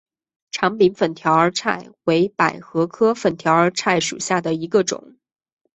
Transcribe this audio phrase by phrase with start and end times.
[0.49, 5.13] 长柄粉条儿菜为百合科粉条儿菜属下的一个种。